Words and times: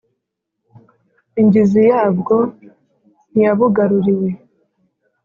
Ingizi 1.41 1.81
yabwo 1.91 2.35
ntiyabugaruriwe 3.31 4.29